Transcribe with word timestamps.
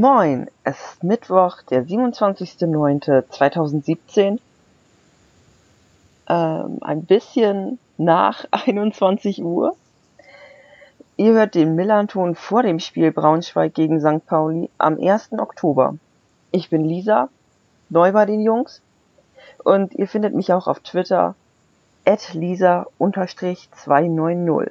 Moin, 0.00 0.48
es 0.64 0.80
ist 0.80 1.04
Mittwoch, 1.04 1.60
der 1.68 1.84
27.09.2017. 1.84 4.38
Ähm, 6.26 6.78
ein 6.80 7.04
bisschen 7.04 7.78
nach 7.98 8.46
21 8.50 9.44
Uhr. 9.44 9.76
Ihr 11.18 11.34
hört 11.34 11.54
den 11.54 11.74
Millanton 11.74 12.34
vor 12.34 12.62
dem 12.62 12.78
Spiel 12.78 13.12
Braunschweig 13.12 13.74
gegen 13.74 14.00
St. 14.00 14.24
Pauli 14.24 14.70
am 14.78 14.96
1. 14.98 15.32
Oktober. 15.32 15.96
Ich 16.50 16.70
bin 16.70 16.86
Lisa, 16.86 17.28
neu 17.90 18.12
bei 18.12 18.24
den 18.24 18.40
Jungs. 18.40 18.80
Und 19.64 19.92
ihr 19.92 20.08
findet 20.08 20.34
mich 20.34 20.50
auch 20.54 20.66
auf 20.66 20.80
Twitter 20.80 21.34
at 22.06 22.32
lisa-290. 22.32 24.70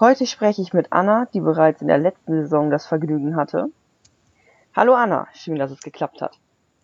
Heute 0.00 0.26
spreche 0.26 0.62
ich 0.62 0.72
mit 0.72 0.94
Anna, 0.94 1.26
die 1.34 1.40
bereits 1.40 1.82
in 1.82 1.88
der 1.88 1.98
letzten 1.98 2.32
Saison 2.32 2.70
das 2.70 2.86
Vergnügen 2.86 3.36
hatte. 3.36 3.68
Hallo 4.74 4.94
Anna, 4.94 5.28
schön, 5.34 5.58
dass 5.58 5.70
es 5.70 5.82
geklappt 5.82 6.22
hat. 6.22 6.38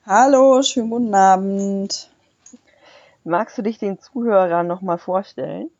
Hallo, 0.04 0.60
schönen 0.60 0.90
guten 0.90 1.14
Abend. 1.14 2.10
Magst 3.24 3.56
du 3.56 3.62
dich 3.62 3.78
den 3.78 3.98
Zuhörern 3.98 4.66
nochmal 4.66 4.98
vorstellen? 4.98 5.70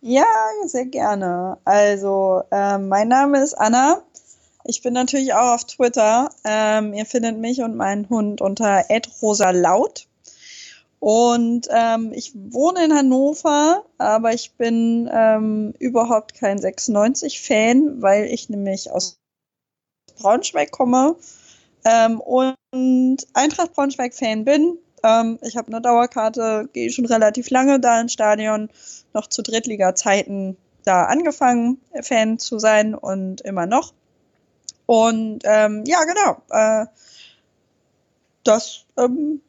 Ja, 0.00 0.24
sehr 0.64 0.86
gerne. 0.86 1.58
Also, 1.66 2.42
äh, 2.50 2.78
mein 2.78 3.08
Name 3.08 3.42
ist 3.42 3.52
Anna. 3.52 4.00
Ich 4.64 4.80
bin 4.80 4.94
natürlich 4.94 5.34
auch 5.34 5.56
auf 5.56 5.64
Twitter. 5.64 6.30
Ähm, 6.44 6.94
ihr 6.94 7.04
findet 7.04 7.36
mich 7.36 7.60
und 7.60 7.76
meinen 7.76 8.08
Hund 8.08 8.40
unter 8.40 8.82
@rosalaut. 9.20 10.07
Und 11.00 11.68
ähm, 11.70 12.12
ich 12.12 12.32
wohne 12.34 12.84
in 12.84 12.94
Hannover, 12.94 13.84
aber 13.98 14.34
ich 14.34 14.52
bin 14.52 15.08
ähm, 15.12 15.74
überhaupt 15.78 16.34
kein 16.34 16.58
96-Fan, 16.58 18.02
weil 18.02 18.24
ich 18.24 18.48
nämlich 18.48 18.90
aus 18.90 19.18
Braunschweig 20.18 20.72
komme 20.72 21.14
ähm, 21.84 22.20
und 22.20 22.56
Eintracht 23.32 23.74
Braunschweig-Fan 23.74 24.44
bin. 24.44 24.78
Ähm, 25.04 25.38
ich 25.42 25.56
habe 25.56 25.68
eine 25.68 25.80
Dauerkarte, 25.80 26.68
gehe 26.72 26.90
schon 26.90 27.06
relativ 27.06 27.50
lange 27.50 27.78
da 27.78 28.00
ins 28.00 28.12
Stadion, 28.12 28.68
noch 29.14 29.28
zu 29.28 29.42
Drittliga-Zeiten 29.42 30.56
da 30.84 31.04
angefangen, 31.04 31.80
Fan 32.02 32.38
zu 32.38 32.58
sein 32.58 32.94
und 32.94 33.40
immer 33.42 33.66
noch. 33.66 33.92
Und 34.86 35.40
ähm, 35.44 35.84
ja, 35.86 36.00
genau. 36.04 36.42
Äh, 36.50 36.86
das 38.42 38.86
ähm, 38.96 39.42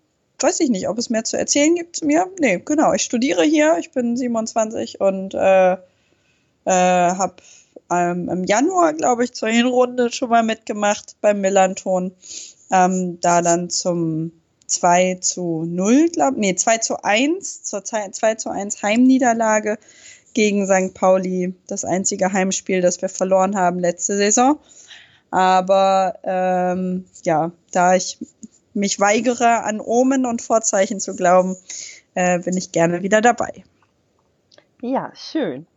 weiß 0.44 0.59
ich 0.62 0.70
nicht, 0.70 0.88
ob 0.88 0.98
es 0.98 1.09
mehr 1.09 1.23
zu 1.23 1.38
erzählen 1.38 1.76
gibt 1.76 1.98
zu 1.98 2.06
mir. 2.06 2.28
Nee, 2.40 2.62
genau. 2.64 2.94
Ich 2.94 3.04
studiere 3.04 3.44
hier, 3.44 3.78
ich 3.80 3.92
bin 3.92 4.18
27 4.18 5.02
und 5.02 5.34
äh, 5.34 5.73
äh, 5.73 5.78
habe 6.66 7.36
ähm, 7.92 8.30
im 8.30 8.44
Januar, 8.44 8.94
glaube 8.94 9.23
ich, 9.23 9.34
zur 9.34 9.50
Hinrunde 9.50 10.12
schon 10.12 10.30
mal 10.30 10.44
mitgemacht 10.44 11.16
beim 11.22 11.42
Millanton. 11.42 12.14
Ähm, 12.72 13.20
da 13.20 13.42
dann 13.42 13.70
zum 13.70 14.32
2 14.67 15.16
zu 15.22 15.66
0, 15.67 16.10
glaube 16.10 16.40
nee, 16.40 16.56
2 16.56 16.78
zu 16.78 17.04
1, 17.04 17.64
zur 17.64 17.84
2 17.84 18.36
zu 18.36 18.50
1 18.50 18.84
Heimniederlage 18.84 19.77
gegen 20.33 20.67
St. 20.67 20.94
Pauli, 20.94 21.56
das 21.67 21.83
einzige 21.83 22.32
Heimspiel, 22.32 22.82
das 22.82 23.02
wir 23.02 23.10
verloren 23.10 23.56
haben 23.56 23.80
letzte 23.80 24.16
Saison. 24.17 24.60
Aber 25.32 26.20
ähm, 26.23 27.06
ja, 27.23 27.52
da 27.71 27.95
ich 27.95 28.17
mich 28.74 29.00
weigere, 29.00 29.64
an 29.64 29.80
Omen 29.82 30.26
und 30.26 30.42
Vorzeichen 30.42 31.00
zu 31.00 31.16
glauben, 31.16 31.58
äh, 32.14 32.40
bin 32.40 32.58
ich 32.58 32.72
gerne 32.72 33.02
wieder 33.02 33.22
dabei. 33.22 33.64
Ja, 34.82 35.12
schön. 35.16 35.68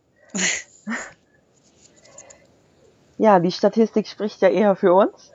ja, 3.17 3.39
die 3.39 3.51
Statistik 3.51 4.07
spricht 4.07 4.41
ja 4.41 4.49
eher 4.49 4.75
für 4.75 4.93
uns. 4.93 5.31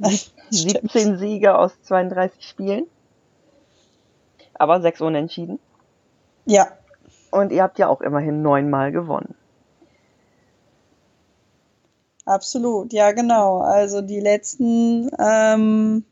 17 0.50 1.18
Siege 1.18 1.58
aus 1.58 1.80
32 1.82 2.44
Spielen. 2.44 2.86
Aber 4.54 4.80
sechs 4.80 5.00
Unentschieden. 5.00 5.58
Ja. 6.46 6.68
Und 7.30 7.52
ihr 7.52 7.62
habt 7.62 7.78
ja 7.78 7.88
auch 7.88 8.00
immerhin 8.00 8.42
neunmal 8.42 8.90
gewonnen. 8.90 9.34
Absolut, 12.24 12.92
ja 12.92 13.12
genau. 13.12 13.60
Also 13.60 14.02
die 14.02 14.20
letzten 14.20 15.10
ähm, 15.18 16.04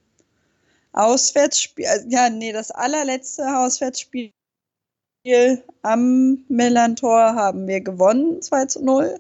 Auswärtsspiel, 0.96 1.86
ja, 2.08 2.28
nee, 2.30 2.52
das 2.52 2.70
allerletzte 2.70 3.44
Auswärtsspiel 3.58 4.32
am 5.82 6.44
Millantor 6.48 7.34
haben 7.34 7.66
wir 7.66 7.80
gewonnen, 7.80 8.42
2 8.42 8.66
zu 8.66 8.84
0. 8.84 9.18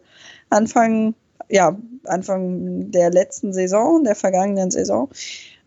Anfang, 0.50 1.14
ja, 1.48 1.76
Anfang 2.04 2.90
der 2.90 3.10
letzten 3.10 3.52
Saison, 3.52 4.04
der 4.04 4.14
vergangenen 4.14 4.70
Saison. 4.70 5.08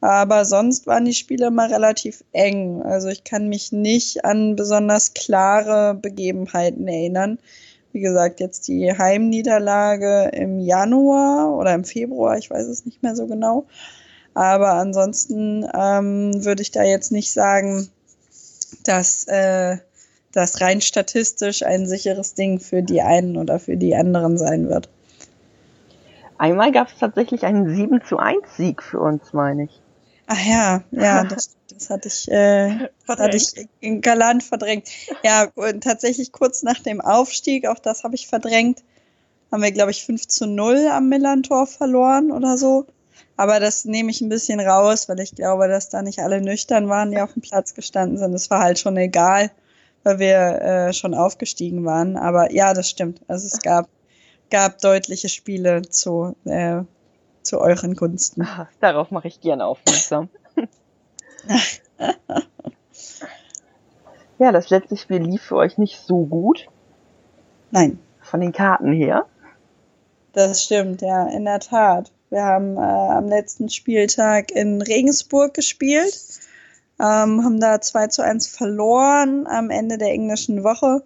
Aber 0.01 0.45
sonst 0.45 0.87
waren 0.87 1.05
die 1.05 1.13
Spiele 1.13 1.47
immer 1.47 1.69
relativ 1.69 2.23
eng. 2.31 2.81
Also 2.83 3.09
ich 3.09 3.25
kann 3.25 3.49
mich 3.49 3.73
nicht 3.73 4.23
an 4.23 4.55
besonders 4.55 5.13
klare 5.13 5.93
Begebenheiten 5.93 6.87
erinnern. 6.87 7.37
Wie 7.91 7.99
gesagt, 7.99 8.39
jetzt 8.39 8.67
die 8.67 8.97
Heimniederlage 8.97 10.29
im 10.33 10.59
Januar 10.59 11.53
oder 11.57 11.73
im 11.73 11.83
Februar, 11.83 12.37
ich 12.37 12.49
weiß 12.49 12.67
es 12.67 12.85
nicht 12.85 13.03
mehr 13.03 13.15
so 13.15 13.27
genau. 13.27 13.65
Aber 14.33 14.73
ansonsten 14.73 15.65
ähm, 15.73 16.45
würde 16.45 16.61
ich 16.61 16.71
da 16.71 16.83
jetzt 16.83 17.11
nicht 17.11 17.31
sagen, 17.31 17.89
dass 18.83 19.25
äh, 19.25 19.77
das 20.31 20.61
rein 20.61 20.81
statistisch 20.81 21.63
ein 21.63 21.87
sicheres 21.87 22.33
Ding 22.35 22.59
für 22.59 22.83
die 22.83 23.01
einen 23.01 23.37
oder 23.37 23.59
für 23.59 23.77
die 23.77 23.95
anderen 23.95 24.37
sein 24.37 24.69
wird. 24.69 24.89
Einmal 26.37 26.71
gab 26.71 26.87
es 26.87 26.97
tatsächlich 26.97 27.43
einen 27.43 27.75
7 27.75 28.01
zu 28.07 28.17
1 28.17 28.55
Sieg 28.55 28.81
für 28.81 28.99
uns, 28.99 29.33
meine 29.33 29.65
ich. 29.65 29.81
Ach 30.27 30.45
ja, 30.45 30.83
ja, 30.91 31.23
das, 31.25 31.57
das 31.73 31.89
hatte 31.89 32.07
ich, 32.07 32.31
äh, 32.31 32.87
hatte 33.07 33.35
ich 33.35 33.67
galant 34.01 34.43
verdrängt. 34.43 34.87
Ja, 35.23 35.49
und 35.55 35.83
tatsächlich 35.83 36.31
kurz 36.31 36.63
nach 36.63 36.79
dem 36.79 37.01
Aufstieg, 37.01 37.67
auch 37.67 37.79
das 37.79 38.03
habe 38.03 38.15
ich 38.15 38.27
verdrängt, 38.27 38.83
haben 39.51 39.63
wir, 39.63 39.71
glaube 39.71 39.91
ich, 39.91 40.05
5 40.05 40.27
zu 40.27 40.45
0 40.45 40.87
am 40.91 41.09
Millantor 41.09 41.67
verloren 41.67 42.31
oder 42.31 42.57
so. 42.57 42.85
Aber 43.39 43.61
das 43.61 43.85
nehme 43.85 44.11
ich 44.11 44.19
ein 44.19 44.27
bisschen 44.27 44.59
raus, 44.59 45.07
weil 45.07 45.21
ich 45.21 45.33
glaube, 45.33 45.69
dass 45.69 45.87
da 45.87 46.01
nicht 46.01 46.19
alle 46.19 46.41
nüchtern 46.41 46.89
waren, 46.89 47.11
die 47.11 47.21
auf 47.21 47.31
dem 47.31 47.41
Platz 47.41 47.73
gestanden 47.73 48.17
sind. 48.17 48.33
Das 48.33 48.49
war 48.49 48.59
halt 48.59 48.79
schon 48.79 48.97
egal, 48.97 49.49
weil 50.03 50.19
wir 50.19 50.61
äh, 50.61 50.91
schon 50.91 51.13
aufgestiegen 51.13 51.85
waren. 51.85 52.17
Aber 52.17 52.51
ja, 52.51 52.73
das 52.73 52.89
stimmt. 52.89 53.21
Also 53.29 53.47
es 53.47 53.59
gab, 53.61 53.87
gab 54.49 54.79
deutliche 54.79 55.29
Spiele 55.29 55.83
zu, 55.83 56.35
äh, 56.43 56.81
zu 57.41 57.61
euren 57.61 57.95
Gunsten. 57.95 58.41
Ach, 58.41 58.67
darauf 58.81 59.09
mache 59.09 59.29
ich 59.29 59.39
gerne 59.39 59.65
aufmerksam. 59.65 60.27
ja, 64.37 64.51
das 64.51 64.69
letzte 64.69 64.97
Spiel 64.97 65.21
lief 65.21 65.43
für 65.43 65.55
euch 65.55 65.77
nicht 65.77 66.01
so 66.01 66.25
gut. 66.25 66.67
Nein. 67.71 67.99
Von 68.19 68.41
den 68.41 68.51
Karten 68.51 68.91
her. 68.91 69.27
Das 70.33 70.61
stimmt, 70.61 71.01
ja, 71.01 71.25
in 71.29 71.45
der 71.45 71.61
Tat. 71.61 72.11
Wir 72.29 72.43
haben 72.43 72.77
äh, 72.77 72.79
am 72.79 73.27
letzten 73.27 73.69
Spieltag 73.69 74.51
in 74.51 74.81
Regensburg 74.81 75.53
gespielt, 75.53 76.19
ähm, 76.99 77.43
haben 77.43 77.59
da 77.59 77.81
2 77.81 78.07
zu 78.07 78.23
1 78.23 78.47
verloren 78.47 79.47
am 79.47 79.69
Ende 79.69 79.97
der 79.97 80.09
englischen 80.09 80.63
Woche. 80.63 81.03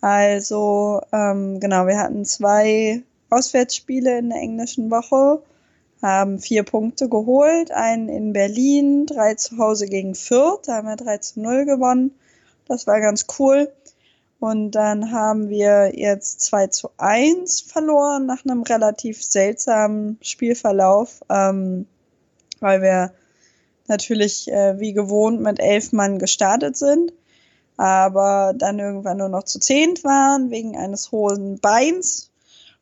Also 0.00 1.02
ähm, 1.12 1.60
genau, 1.60 1.86
wir 1.86 1.98
hatten 1.98 2.24
zwei 2.24 3.02
Auswärtsspiele 3.30 4.18
in 4.18 4.30
der 4.30 4.38
englischen 4.38 4.90
Woche, 4.90 5.42
haben 6.02 6.38
vier 6.38 6.62
Punkte 6.62 7.08
geholt, 7.08 7.70
einen 7.70 8.08
in 8.08 8.32
Berlin, 8.32 9.06
drei 9.06 9.34
zu 9.34 9.58
Hause 9.58 9.86
gegen 9.86 10.14
Fürth, 10.14 10.62
da 10.66 10.76
haben 10.76 10.88
wir 10.88 10.96
3 10.96 11.18
zu 11.18 11.40
0 11.40 11.64
gewonnen. 11.64 12.10
Das 12.68 12.86
war 12.86 13.00
ganz 13.00 13.26
cool. 13.38 13.70
Und 14.40 14.72
dann 14.72 15.10
haben 15.12 15.48
wir 15.48 15.92
jetzt 15.94 16.40
2 16.42 16.66
zu 16.66 16.90
1 16.98 17.62
verloren 17.62 18.26
nach 18.26 18.44
einem 18.44 18.62
relativ 18.62 19.22
seltsamen 19.22 20.18
Spielverlauf, 20.20 21.20
ähm, 21.30 21.86
weil 22.60 22.82
wir 22.82 23.12
natürlich 23.86 24.50
äh, 24.50 24.78
wie 24.78 24.92
gewohnt 24.92 25.40
mit 25.40 25.60
elf 25.60 25.92
Mann 25.92 26.18
gestartet 26.18 26.76
sind, 26.76 27.12
aber 27.76 28.54
dann 28.56 28.78
irgendwann 28.78 29.18
nur 29.18 29.28
noch 29.28 29.44
zu 29.44 29.58
zehnt 29.58 30.04
waren 30.04 30.50
wegen 30.50 30.76
eines 30.76 31.10
hohen 31.10 31.58
Beins 31.58 32.30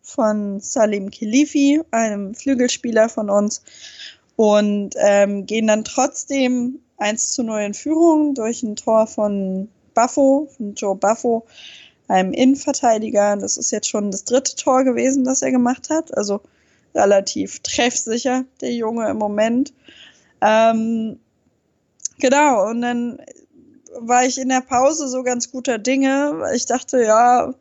von 0.00 0.60
Salim 0.60 1.10
Khilifi, 1.10 1.81
einem 1.90 2.34
Flügelspieler 2.34 3.08
von 3.08 3.31
uns, 3.31 3.62
und 4.37 4.94
ähm, 4.96 5.46
gehen 5.46 5.66
dann 5.66 5.84
trotzdem 5.84 6.81
1 6.96 7.32
zu 7.32 7.43
0 7.43 7.60
in 7.60 7.75
Führung 7.75 8.34
durch 8.34 8.62
ein 8.62 8.76
Tor 8.76 9.06
von 9.06 9.69
Buffo, 9.94 10.49
von 10.56 10.75
Joe 10.75 10.97
Buffo, 10.97 11.47
einem 12.09 12.33
Innenverteidiger. 12.33 13.37
Das 13.37 13.56
ist 13.56 13.71
jetzt 13.71 13.89
schon 13.89 14.11
das 14.11 14.25
dritte 14.25 14.56
Tor 14.56 14.85
gewesen, 14.85 15.25
das 15.25 15.43
er 15.43 15.50
gemacht 15.50 15.91
hat. 15.91 16.17
Also 16.17 16.41
relativ 16.94 17.61
treffsicher, 17.61 18.44
der 18.61 18.73
Junge 18.73 19.09
im 19.09 19.19
Moment. 19.19 19.73
Ähm, 20.41 21.19
genau, 22.19 22.69
und 22.69 22.83
dann 22.83 23.19
war 23.99 24.25
ich 24.25 24.39
in 24.39 24.49
der 24.49 24.62
Pause 24.62 25.09
so 25.09 25.23
ganz 25.23 25.50
guter 25.50 25.79
Dinge, 25.79 26.33
weil 26.37 26.56
ich 26.56 26.67
dachte, 26.67 27.03
ja, 27.03 27.55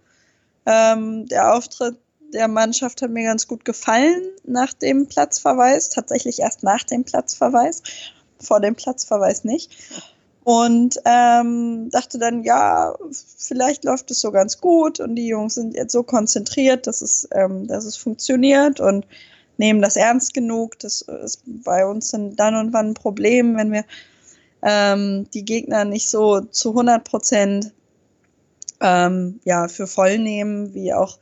ähm, 0.66 1.28
der 1.28 1.54
Auftritt 1.54 1.98
der 2.34 2.48
Mannschaft 2.48 3.02
hat 3.02 3.12
mir 3.12 3.24
ganz 3.24 3.48
gut 3.48 3.66
gefallen 3.66 4.24
nach 4.46 4.74
dem 4.74 5.08
Platzverweis, 5.08 5.90
tatsächlich 5.90 6.40
erst 6.40 6.64
nach 6.64 6.84
dem 6.84 7.04
Platzverweis, 7.04 7.84
vor 8.40 8.60
dem 8.60 8.76
Platzverweis 8.76 9.44
nicht. 9.44 9.72
Und 10.44 11.00
ähm, 11.06 11.90
dachte 11.92 12.18
dann, 12.18 12.44
ja, 12.44 12.96
vielleicht 13.38 13.84
läuft 13.84 14.10
es 14.10 14.22
so 14.22 14.32
ganz 14.32 14.60
gut 14.60 15.00
und 15.00 15.16
die 15.16 15.28
Jungs 15.28 15.56
sind 15.56 15.76
jetzt 15.76 15.92
so 15.92 16.02
konzentriert, 16.02 16.88
dass 16.88 17.02
es, 17.02 17.28
ähm, 17.32 17.68
dass 17.68 17.86
es 17.86 17.96
funktioniert 17.96 18.80
und 18.80 19.06
nehmen 19.58 19.84
das 19.84 19.98
ernst 19.98 20.34
genug. 20.34 20.80
Das 20.80 21.02
ist 21.02 21.44
bei 21.46 21.86
uns 21.86 22.10
dann 22.12 22.56
und 22.56 22.74
wann 22.74 22.90
ein 22.90 22.94
Problem, 22.96 23.56
wenn 23.56 23.72
wir 23.72 23.86
ähm, 24.64 25.28
die 25.32 25.46
Gegner 25.46 25.86
nicht 25.86 26.10
so 26.10 26.42
zu 26.42 26.70
100 26.70 27.04
Prozent 27.04 27.72
ähm, 28.80 29.40
ja, 29.44 29.68
für 29.68 29.86
voll 29.86 30.18
nehmen, 30.18 30.74
wie 30.74 30.92
auch 30.94 31.20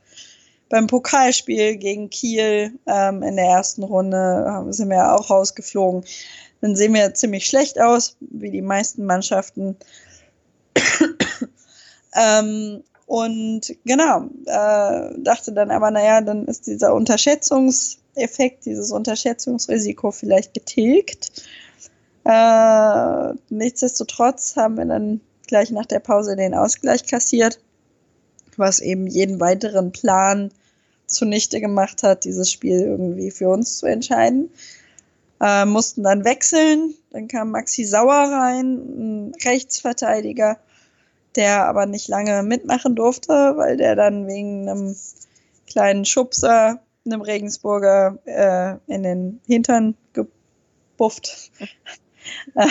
beim 0.70 0.86
Pokalspiel 0.86 1.76
gegen 1.76 2.08
Kiel 2.08 2.72
ähm, 2.86 3.22
in 3.22 3.36
der 3.36 3.46
ersten 3.46 3.82
Runde 3.82 4.66
sind 4.70 4.88
wir 4.88 4.98
ja 4.98 5.14
auch 5.14 5.28
rausgeflogen 5.28 6.04
dann 6.60 6.76
sehen 6.76 6.94
wir 6.94 7.14
ziemlich 7.14 7.46
schlecht 7.46 7.80
aus, 7.80 8.16
wie 8.20 8.50
die 8.50 8.62
meisten 8.62 9.06
Mannschaften. 9.06 9.76
ähm, 12.14 12.82
und 13.06 13.74
genau, 13.84 14.28
äh, 14.46 15.14
dachte 15.18 15.52
dann 15.52 15.70
aber, 15.70 15.90
naja, 15.90 16.20
dann 16.20 16.46
ist 16.46 16.66
dieser 16.66 16.94
Unterschätzungseffekt, 16.94 18.66
dieses 18.66 18.92
Unterschätzungsrisiko 18.92 20.10
vielleicht 20.12 20.54
getilgt. 20.54 21.42
Äh, 22.24 23.32
nichtsdestotrotz 23.48 24.54
haben 24.56 24.76
wir 24.76 24.84
dann 24.84 25.20
gleich 25.46 25.70
nach 25.70 25.86
der 25.86 26.00
Pause 26.00 26.36
den 26.36 26.54
Ausgleich 26.54 27.06
kassiert, 27.06 27.58
was 28.56 28.80
eben 28.80 29.06
jeden 29.06 29.40
weiteren 29.40 29.90
Plan 29.90 30.52
zunichte 31.06 31.60
gemacht 31.60 32.04
hat, 32.04 32.24
dieses 32.24 32.52
Spiel 32.52 32.80
irgendwie 32.80 33.32
für 33.32 33.48
uns 33.48 33.78
zu 33.78 33.86
entscheiden 33.86 34.50
äh, 35.40 35.64
mussten 35.64 36.02
dann 36.02 36.24
wechseln. 36.24 36.94
Dann 37.10 37.28
kam 37.28 37.50
Maxi 37.50 37.84
Sauer 37.84 38.30
rein, 38.30 38.74
ein 38.76 39.32
Rechtsverteidiger, 39.44 40.58
der 41.36 41.66
aber 41.66 41.86
nicht 41.86 42.08
lange 42.08 42.42
mitmachen 42.42 42.94
durfte, 42.94 43.32
weil 43.56 43.76
der 43.76 43.96
dann 43.96 44.26
wegen 44.26 44.68
einem 44.68 44.96
kleinen 45.66 46.04
Schubser, 46.04 46.80
einem 47.06 47.22
Regensburger, 47.22 48.18
äh, 48.24 48.92
in 48.92 49.02
den 49.02 49.40
Hintern 49.46 49.96
gebufft. 50.12 51.50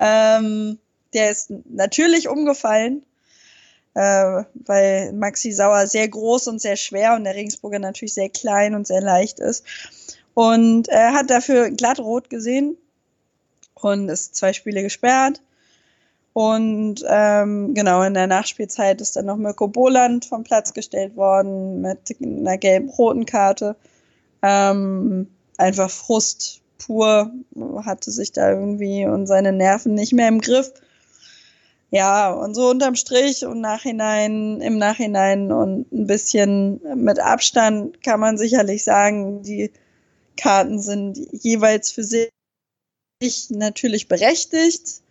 ähm, 0.00 0.78
der 1.14 1.30
ist 1.30 1.50
natürlich 1.70 2.28
umgefallen, 2.28 3.02
äh, 3.94 4.44
weil 4.66 5.12
Maxi 5.14 5.52
Sauer 5.52 5.86
sehr 5.86 6.08
groß 6.08 6.48
und 6.48 6.60
sehr 6.60 6.76
schwer 6.76 7.14
und 7.14 7.24
der 7.24 7.34
Regensburger 7.34 7.78
natürlich 7.78 8.14
sehr 8.14 8.28
klein 8.28 8.74
und 8.74 8.86
sehr 8.86 9.00
leicht 9.00 9.40
ist. 9.40 9.64
Und 10.38 10.86
er 10.86 11.14
hat 11.14 11.30
dafür 11.30 11.68
glatt 11.68 11.98
rot 11.98 12.30
gesehen 12.30 12.76
und 13.74 14.08
ist 14.08 14.36
zwei 14.36 14.52
Spiele 14.52 14.84
gesperrt. 14.84 15.42
Und 16.32 17.04
ähm, 17.08 17.74
genau, 17.74 18.04
in 18.04 18.14
der 18.14 18.28
Nachspielzeit 18.28 19.00
ist 19.00 19.16
dann 19.16 19.26
noch 19.26 19.36
Mirko 19.36 19.66
Boland 19.66 20.26
vom 20.26 20.44
Platz 20.44 20.74
gestellt 20.74 21.16
worden 21.16 21.80
mit 21.80 22.14
einer 22.22 22.56
gelb-roten 22.56 23.26
Karte. 23.26 23.74
Ähm, 24.40 25.26
einfach 25.56 25.90
Frust 25.90 26.60
pur, 26.78 27.32
hatte 27.84 28.12
sich 28.12 28.30
da 28.30 28.50
irgendwie 28.50 29.06
und 29.06 29.26
seine 29.26 29.50
Nerven 29.50 29.94
nicht 29.94 30.12
mehr 30.12 30.28
im 30.28 30.40
Griff. 30.40 30.72
Ja, 31.90 32.30
und 32.30 32.54
so 32.54 32.70
unterm 32.70 32.94
Strich 32.94 33.44
und 33.44 33.60
Nachhinein, 33.60 34.60
im 34.60 34.78
Nachhinein 34.78 35.50
und 35.50 35.90
ein 35.90 36.06
bisschen 36.06 36.80
mit 36.94 37.18
Abstand 37.18 38.04
kann 38.04 38.20
man 38.20 38.38
sicherlich 38.38 38.84
sagen, 38.84 39.42
die 39.42 39.72
Karten 40.38 40.80
sind 40.80 41.18
jeweils 41.32 41.90
für 41.90 42.04
sich 42.04 42.30
natürlich 43.50 44.08
berechtigt. 44.08 45.02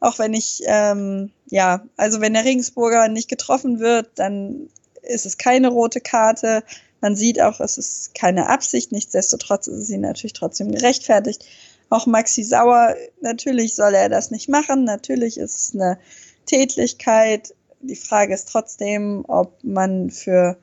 Auch 0.00 0.18
wenn 0.18 0.34
ich, 0.34 0.62
ähm, 0.66 1.30
ja, 1.46 1.86
also 1.96 2.20
wenn 2.20 2.34
der 2.34 2.44
Regensburger 2.44 3.08
nicht 3.08 3.28
getroffen 3.28 3.78
wird, 3.78 4.10
dann 4.16 4.68
ist 5.02 5.26
es 5.26 5.38
keine 5.38 5.68
rote 5.68 6.00
Karte. 6.00 6.64
Man 7.00 7.14
sieht 7.14 7.40
auch, 7.40 7.60
es 7.60 7.78
ist 7.78 8.14
keine 8.14 8.48
Absicht. 8.48 8.90
Nichtsdestotrotz 8.90 9.66
ist 9.66 9.86
sie 9.86 9.98
natürlich 9.98 10.32
trotzdem 10.32 10.72
gerechtfertigt. 10.72 11.44
Auch 11.90 12.06
Maxi 12.06 12.42
Sauer, 12.42 12.94
natürlich 13.20 13.74
soll 13.74 13.94
er 13.94 14.08
das 14.08 14.30
nicht 14.30 14.48
machen. 14.48 14.84
Natürlich 14.84 15.36
ist 15.36 15.56
es 15.56 15.74
eine 15.74 15.98
Tätlichkeit. 16.46 17.54
Die 17.80 17.96
Frage 17.96 18.32
ist 18.34 18.48
trotzdem, 18.48 19.24
ob 19.28 19.62
man 19.62 20.10
für 20.10 20.56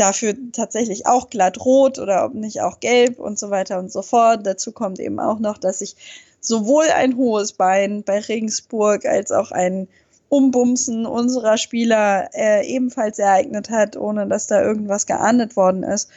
dafür 0.00 0.34
tatsächlich 0.52 1.06
auch 1.06 1.28
glatt 1.28 1.64
rot 1.64 1.98
oder 1.98 2.24
ob 2.24 2.34
nicht 2.34 2.62
auch 2.62 2.80
gelb 2.80 3.18
und 3.18 3.38
so 3.38 3.50
weiter 3.50 3.78
und 3.78 3.92
so 3.92 4.02
fort. 4.02 4.46
Dazu 4.46 4.72
kommt 4.72 4.98
eben 4.98 5.20
auch 5.20 5.38
noch, 5.38 5.58
dass 5.58 5.80
sich 5.80 5.94
sowohl 6.40 6.86
ein 6.94 7.16
hohes 7.16 7.52
Bein 7.52 8.02
bei 8.02 8.18
Regensburg 8.18 9.04
als 9.04 9.30
auch 9.30 9.52
ein 9.52 9.88
Umbumsen 10.30 11.04
unserer 11.06 11.58
Spieler 11.58 12.30
äh, 12.32 12.66
ebenfalls 12.66 13.18
ereignet 13.18 13.68
hat, 13.68 13.96
ohne 13.96 14.26
dass 14.26 14.46
da 14.46 14.62
irgendwas 14.62 15.06
geahndet 15.06 15.56
worden 15.56 15.82
ist. 15.82 16.08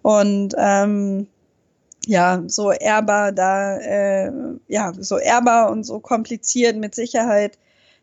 Und 0.00 0.54
ähm, 0.56 1.26
ja, 2.06 2.42
so 2.46 2.72
ehrbar 2.72 3.32
da, 3.32 3.76
äh, 3.78 4.32
ja, 4.68 4.92
so 4.98 5.18
ehrbar 5.18 5.70
und 5.70 5.84
so 5.84 6.00
kompliziert 6.00 6.76
mit 6.76 6.94
Sicherheit 6.94 7.58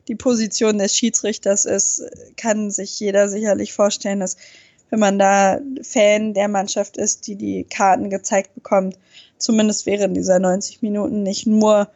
die 0.07 0.15
Position 0.15 0.77
des 0.77 0.95
Schiedsrichters 0.95 1.65
ist, 1.65 2.03
kann 2.37 2.69
sich 2.69 2.99
jeder 2.99 3.27
sicherlich 3.27 3.73
vorstellen, 3.73 4.19
dass 4.19 4.37
wenn 4.89 4.99
man 4.99 5.19
da 5.19 5.59
Fan 5.81 6.33
der 6.33 6.47
Mannschaft 6.47 6.97
ist, 6.97 7.27
die 7.27 7.35
die 7.35 7.63
Karten 7.63 8.09
gezeigt 8.09 8.53
bekommt, 8.55 8.97
zumindest 9.37 9.85
während 9.85 10.15
dieser 10.15 10.39
90 10.39 10.81
Minuten 10.81 11.23
nicht 11.23 11.47
nur 11.47 11.89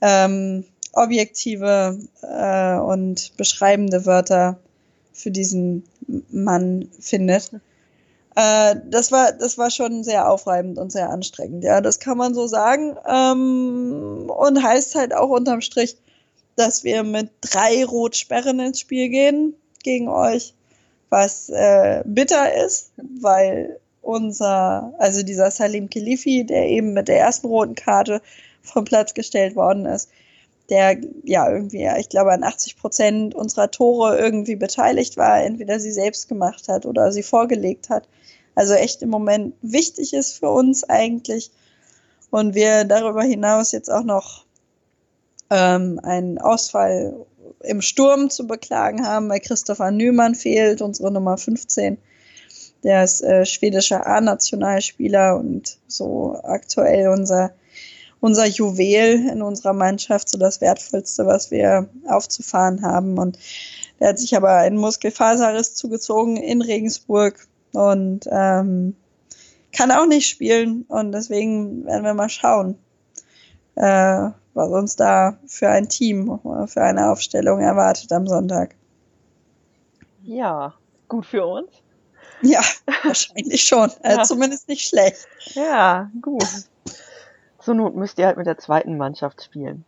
ähm, 0.00 0.64
objektive 0.92 1.98
äh, 2.22 2.76
und 2.76 3.36
beschreibende 3.36 4.06
Wörter 4.06 4.58
für 5.12 5.30
diesen 5.30 5.84
Mann 6.30 6.88
findet. 7.00 7.52
Äh, 8.36 8.76
das 8.90 9.12
war 9.12 9.32
das 9.32 9.58
war 9.58 9.70
schon 9.70 10.04
sehr 10.04 10.28
aufreibend 10.28 10.78
und 10.78 10.90
sehr 10.90 11.10
anstrengend. 11.10 11.64
Ja, 11.64 11.80
das 11.80 12.00
kann 12.00 12.18
man 12.18 12.34
so 12.34 12.46
sagen 12.46 12.96
ähm, 13.08 14.28
und 14.28 14.62
heißt 14.62 14.94
halt 14.96 15.14
auch 15.14 15.30
unterm 15.30 15.60
Strich, 15.60 15.96
dass 16.56 16.84
wir 16.84 17.02
mit 17.02 17.30
drei 17.40 17.84
Rotsperren 17.84 18.60
ins 18.60 18.80
Spiel 18.80 19.08
gehen 19.08 19.54
gegen 19.82 20.08
euch 20.08 20.54
was 21.14 21.48
äh, 21.48 22.02
bitter 22.04 22.52
ist, 22.66 22.90
weil 23.20 23.78
unser, 24.02 24.92
also 24.98 25.22
dieser 25.22 25.52
Salim 25.52 25.88
Khalifi, 25.88 26.44
der 26.44 26.66
eben 26.68 26.92
mit 26.92 27.06
der 27.06 27.20
ersten 27.20 27.46
roten 27.46 27.76
Karte 27.76 28.20
vom 28.62 28.84
Platz 28.84 29.14
gestellt 29.14 29.54
worden 29.54 29.86
ist, 29.86 30.10
der 30.70 30.98
ja 31.22 31.48
irgendwie, 31.48 31.88
ich 32.00 32.08
glaube, 32.08 32.32
an 32.32 32.42
80 32.42 32.76
Prozent 32.76 33.34
unserer 33.36 33.70
Tore 33.70 34.18
irgendwie 34.18 34.56
beteiligt 34.56 35.16
war, 35.16 35.40
entweder 35.40 35.78
sie 35.78 35.92
selbst 35.92 36.28
gemacht 36.28 36.66
hat 36.66 36.84
oder 36.84 37.12
sie 37.12 37.22
vorgelegt 37.22 37.90
hat. 37.90 38.08
Also 38.56 38.74
echt 38.74 39.00
im 39.02 39.10
Moment 39.10 39.54
wichtig 39.62 40.14
ist 40.14 40.32
für 40.32 40.50
uns 40.50 40.82
eigentlich. 40.82 41.52
Und 42.30 42.56
wir 42.56 42.84
darüber 42.84 43.22
hinaus 43.22 43.70
jetzt 43.70 43.88
auch 43.88 44.02
noch 44.02 44.44
ähm, 45.50 46.00
einen 46.02 46.38
Ausfall 46.38 47.14
im 47.64 47.80
Sturm 47.80 48.30
zu 48.30 48.46
beklagen 48.46 49.06
haben, 49.06 49.28
weil 49.28 49.40
Christopher 49.40 49.90
Nümann 49.90 50.34
fehlt, 50.34 50.82
unsere 50.82 51.10
Nummer 51.10 51.36
15. 51.36 51.98
Der 52.82 53.04
ist 53.04 53.22
äh, 53.22 53.46
schwedischer 53.46 54.06
A-Nationalspieler 54.06 55.36
und 55.38 55.78
so 55.86 56.38
aktuell 56.42 57.08
unser, 57.08 57.52
unser 58.20 58.46
Juwel 58.46 59.28
in 59.30 59.42
unserer 59.42 59.72
Mannschaft, 59.72 60.28
so 60.28 60.38
das 60.38 60.60
Wertvollste, 60.60 61.26
was 61.26 61.50
wir 61.50 61.88
aufzufahren 62.06 62.82
haben. 62.82 63.18
Und 63.18 63.38
der 64.00 64.08
hat 64.08 64.18
sich 64.18 64.36
aber 64.36 64.56
einen 64.56 64.76
Muskelfaserriss 64.76 65.74
zugezogen 65.74 66.36
in 66.36 66.60
Regensburg 66.60 67.46
und 67.72 68.28
ähm, 68.30 68.94
kann 69.72 69.90
auch 69.90 70.06
nicht 70.06 70.28
spielen. 70.28 70.84
Und 70.88 71.12
deswegen 71.12 71.86
werden 71.86 72.04
wir 72.04 72.14
mal 72.14 72.28
schauen, 72.28 72.76
äh, 73.76 74.30
was 74.54 74.70
uns 74.70 74.96
da 74.96 75.38
für 75.46 75.68
ein 75.68 75.88
Team, 75.88 76.40
für 76.66 76.82
eine 76.82 77.10
Aufstellung 77.10 77.60
erwartet 77.60 78.12
am 78.12 78.26
Sonntag. 78.26 78.74
Ja, 80.22 80.74
gut 81.08 81.26
für 81.26 81.44
uns. 81.44 81.68
Ja, 82.42 82.62
wahrscheinlich 83.02 83.62
schon. 83.62 83.90
Ja. 84.04 84.22
Zumindest 84.22 84.68
nicht 84.68 84.86
schlecht. 84.86 85.26
Ja, 85.54 86.10
gut. 86.20 86.44
Zur 87.58 87.74
Not 87.74 87.96
müsst 87.96 88.18
ihr 88.18 88.26
halt 88.26 88.36
mit 88.36 88.46
der 88.46 88.58
zweiten 88.58 88.96
Mannschaft 88.96 89.42
spielen. 89.42 89.84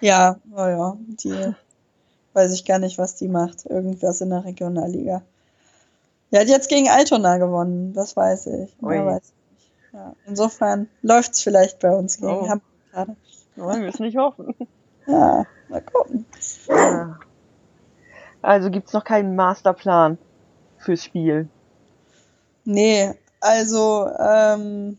Ja, 0.00 0.38
naja, 0.44 0.96
die 1.06 1.54
weiß 2.32 2.52
ich 2.52 2.64
gar 2.64 2.78
nicht, 2.78 2.98
was 2.98 3.16
die 3.16 3.28
macht. 3.28 3.66
Irgendwas 3.66 4.20
in 4.20 4.30
der 4.30 4.44
Regionalliga. 4.44 5.22
Die 6.30 6.38
hat 6.38 6.48
jetzt 6.48 6.68
gegen 6.68 6.88
Altona 6.88 7.38
gewonnen, 7.38 7.94
das 7.94 8.16
weiß 8.16 8.46
ich. 8.48 8.76
Weiß 8.80 9.22
ich. 9.24 9.92
Ja, 9.92 10.14
insofern 10.26 10.88
läuft 11.02 11.32
es 11.32 11.42
vielleicht 11.42 11.78
bei 11.80 11.90
uns 11.90 12.18
gegen 12.18 12.28
oh. 12.28 12.48
Hamburg 12.48 12.62
gerade. 12.92 13.16
Wollen 13.58 13.82
wir 13.82 13.88
es 13.88 13.98
nicht 13.98 14.16
hoffen. 14.16 14.54
Ja, 15.06 15.46
mal 15.68 15.82
gucken. 15.82 16.26
Ja. 16.68 17.18
Also 18.42 18.70
gibt's 18.70 18.92
noch 18.92 19.04
keinen 19.04 19.36
Masterplan 19.36 20.18
fürs 20.78 21.02
Spiel. 21.02 21.48
Nee, 22.64 23.14
also 23.40 24.08
ähm, 24.18 24.98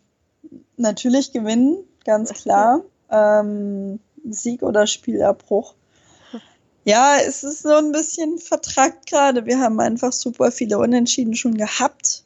natürlich 0.78 1.32
gewinnen, 1.32 1.78
ganz 2.06 2.34
klar. 2.34 2.82
Ähm, 3.12 4.00
Sieg 4.30 4.62
oder 4.62 4.86
Spielabbruch. 4.86 5.74
Ja, 6.84 7.18
es 7.18 7.44
ist 7.44 7.64
so 7.64 7.74
ein 7.74 7.92
bisschen 7.92 8.38
vertrackt 8.38 9.08
gerade. 9.10 9.48
Wir 9.48 9.60
haben 9.60 9.80
einfach 9.80 10.12
super 10.12 10.52
viele 10.52 10.78
Unentschieden 10.78 11.34
schon 11.34 11.56
gehabt. 11.56 12.24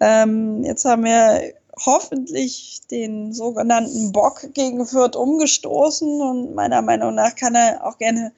Ähm, 0.00 0.64
jetzt 0.64 0.86
haben 0.86 1.04
wir 1.04 1.52
hoffentlich 1.84 2.80
den 2.90 3.32
sogenannten 3.32 4.12
Bock 4.12 4.48
gegen 4.54 4.86
Fürth 4.86 5.16
umgestoßen 5.16 6.20
und 6.22 6.54
meiner 6.54 6.82
Meinung 6.82 7.14
nach 7.14 7.34
kann 7.34 7.54
er 7.54 7.86
auch 7.86 7.98
gerne 7.98 8.32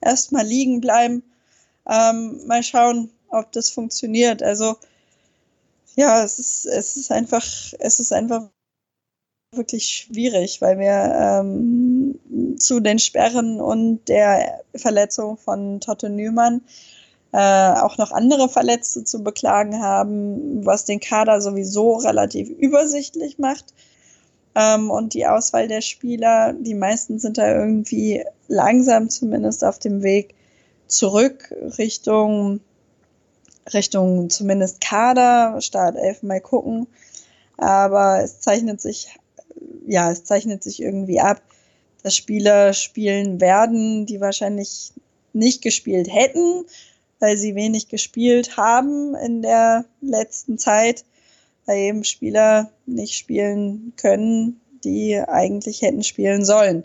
erstmal 0.00 0.46
liegen 0.46 0.80
bleiben. 0.80 1.22
Ähm, 1.88 2.40
mal 2.46 2.62
schauen, 2.62 3.10
ob 3.28 3.50
das 3.52 3.70
funktioniert. 3.70 4.42
Also 4.42 4.76
ja, 5.96 6.22
es 6.24 6.38
ist, 6.38 6.66
es 6.66 6.96
ist 6.96 7.10
einfach, 7.10 7.44
es 7.78 8.00
ist 8.00 8.12
einfach 8.12 8.48
wirklich 9.52 9.86
schwierig, 9.86 10.60
weil 10.60 10.78
wir 10.78 11.40
ähm, 11.40 12.18
zu 12.58 12.80
den 12.80 12.98
Sperren 12.98 13.60
und 13.60 14.08
der 14.08 14.62
Verletzung 14.74 15.36
von 15.36 15.80
Totte 15.80 16.10
Nümann 16.10 16.62
äh, 17.34 17.80
auch 17.80 17.98
noch 17.98 18.12
andere 18.12 18.48
Verletzte 18.48 19.02
zu 19.02 19.24
beklagen 19.24 19.82
haben, 19.82 20.64
was 20.64 20.84
den 20.84 21.00
Kader 21.00 21.40
sowieso 21.40 21.94
relativ 21.96 22.48
übersichtlich 22.48 23.40
macht. 23.40 23.74
Ähm, 24.54 24.88
und 24.88 25.14
die 25.14 25.26
Auswahl 25.26 25.66
der 25.66 25.80
Spieler, 25.80 26.52
die 26.52 26.74
meisten 26.74 27.18
sind 27.18 27.36
da 27.36 27.52
irgendwie 27.52 28.24
langsam 28.46 29.10
zumindest 29.10 29.64
auf 29.64 29.80
dem 29.80 30.04
Weg 30.04 30.36
zurück 30.86 31.52
Richtung, 31.76 32.60
Richtung 33.72 34.30
zumindest 34.30 34.80
Kader, 34.80 35.60
Startelf 35.60 36.22
mal 36.22 36.40
gucken. 36.40 36.86
Aber 37.56 38.20
es 38.22 38.42
zeichnet 38.42 38.80
sich, 38.80 39.08
ja, 39.88 40.12
es 40.12 40.22
zeichnet 40.22 40.62
sich 40.62 40.80
irgendwie 40.80 41.18
ab, 41.18 41.42
dass 42.04 42.14
Spieler 42.14 42.74
spielen 42.74 43.40
werden, 43.40 44.06
die 44.06 44.20
wahrscheinlich 44.20 44.92
nicht 45.32 45.62
gespielt 45.62 46.06
hätten 46.08 46.64
weil 47.24 47.38
sie 47.38 47.54
wenig 47.54 47.88
gespielt 47.88 48.58
haben 48.58 49.14
in 49.14 49.40
der 49.40 49.86
letzten 50.02 50.58
Zeit, 50.58 51.06
weil 51.64 51.78
eben 51.78 52.04
Spieler 52.04 52.70
nicht 52.84 53.14
spielen 53.14 53.94
können, 53.96 54.60
die 54.84 55.18
eigentlich 55.18 55.80
hätten 55.80 56.02
spielen 56.02 56.44
sollen. 56.44 56.84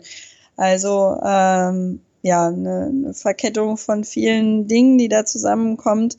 Also 0.56 1.14
ähm, 1.22 2.00
ja, 2.22 2.46
eine, 2.46 2.86
eine 2.86 3.12
Verkettung 3.12 3.76
von 3.76 4.02
vielen 4.02 4.66
Dingen, 4.66 4.96
die 4.96 5.10
da 5.10 5.26
zusammenkommt. 5.26 6.16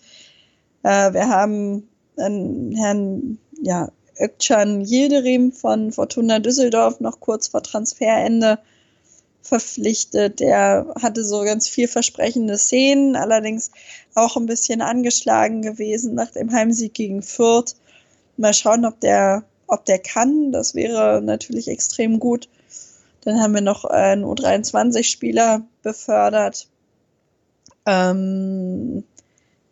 Äh, 0.84 1.14
wir 1.14 1.28
haben 1.28 1.90
einen 2.16 2.76
Herrn 2.76 3.40
ja, 3.60 3.90
Ökcan 4.20 4.86
Yildirim 4.86 5.52
von 5.52 5.92
Fortuna 5.92 6.38
Düsseldorf 6.38 7.00
noch 7.00 7.22
kurz 7.22 7.48
vor 7.48 7.64
Transferende 7.64 8.60
verpflichtet. 9.42 10.40
Der 10.40 10.94
hatte 11.02 11.24
so 11.24 11.42
ganz 11.44 11.68
vielversprechende 11.68 12.58
Szenen, 12.58 13.16
allerdings 13.16 13.72
auch 14.16 14.38
ein 14.38 14.46
bisschen 14.46 14.82
angeschlagen 14.82 15.62
gewesen 15.62 16.16
nach 16.16 16.32
dem 16.32 16.52
Heimsieg 16.52 16.94
gegen 16.94 17.22
Fürth. 17.22 17.76
Mal 18.38 18.54
schauen, 18.54 18.86
ob 18.86 19.00
der, 19.00 19.44
ob 19.68 19.86
der 19.86 20.00
kann. 20.00 20.52
Das 20.52 20.76
wäre 20.76 21.22
natürlich 21.22 21.68
extrem 21.68 22.20
gut. 22.20 22.48
Dann 23.24 23.40
haben 23.40 23.54
wir 23.54 23.62
noch 23.62 23.86
einen 23.86 24.26
U23-Spieler 24.26 25.62
befördert. 25.84 26.68
Ähm, 27.86 29.04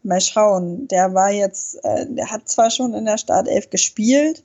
mal 0.04 0.22
schauen. 0.22 0.88
Der 0.88 1.14
war 1.14 1.32
jetzt, 1.32 1.84
äh, 1.84 2.06
der 2.08 2.32
hat 2.32 2.48
zwar 2.48 2.70
schon 2.70 2.94
in 2.94 3.06
der 3.06 3.18
Startelf 3.18 3.70
gespielt, 3.70 4.44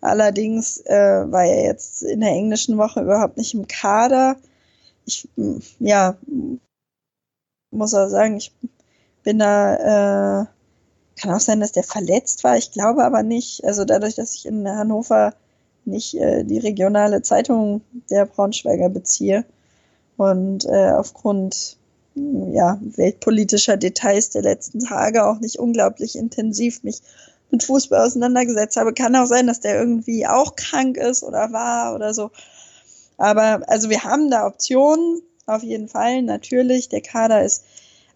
allerdings 0.00 0.78
äh, 0.86 1.24
war 1.30 1.44
er 1.44 1.64
jetzt 1.64 2.02
in 2.02 2.20
der 2.20 2.30
englischen 2.30 2.78
Woche 2.78 3.02
überhaupt 3.02 3.36
nicht 3.36 3.54
im 3.54 3.66
Kader 3.66 4.36
ich, 5.08 5.28
ja, 5.80 6.16
muss 7.70 7.94
auch 7.94 8.08
sagen, 8.08 8.36
ich 8.36 8.52
bin 9.24 9.38
da, 9.38 10.42
äh, 10.42 10.46
kann 11.20 11.32
auch 11.32 11.40
sein, 11.40 11.60
dass 11.60 11.72
der 11.72 11.82
verletzt 11.82 12.44
war, 12.44 12.56
ich 12.56 12.70
glaube 12.70 13.04
aber 13.04 13.22
nicht. 13.22 13.64
Also 13.64 13.84
dadurch, 13.84 14.14
dass 14.14 14.34
ich 14.34 14.46
in 14.46 14.68
Hannover 14.68 15.34
nicht 15.84 16.14
äh, 16.14 16.44
die 16.44 16.58
regionale 16.58 17.22
Zeitung 17.22 17.80
der 18.10 18.26
Braunschweiger 18.26 18.88
beziehe 18.88 19.44
und 20.16 20.66
äh, 20.66 20.90
aufgrund 20.90 21.76
ja, 22.14 22.78
weltpolitischer 22.80 23.76
Details 23.76 24.30
der 24.30 24.42
letzten 24.42 24.80
Tage 24.80 25.24
auch 25.24 25.40
nicht 25.40 25.58
unglaublich 25.58 26.16
intensiv 26.16 26.82
mich 26.82 27.00
mit 27.50 27.62
Fußball 27.62 28.06
auseinandergesetzt 28.06 28.76
habe. 28.76 28.92
Kann 28.92 29.16
auch 29.16 29.26
sein, 29.26 29.46
dass 29.46 29.60
der 29.60 29.78
irgendwie 29.78 30.26
auch 30.26 30.56
krank 30.56 30.96
ist 30.96 31.22
oder 31.22 31.52
war 31.52 31.94
oder 31.94 32.14
so. 32.14 32.30
Aber 33.16 33.62
also 33.66 33.90
wir 33.90 34.04
haben 34.04 34.30
da 34.30 34.46
Optionen, 34.46 35.22
auf 35.46 35.62
jeden 35.62 35.88
Fall, 35.88 36.22
natürlich. 36.22 36.88
Der 36.88 37.00
Kader 37.00 37.42
ist 37.42 37.64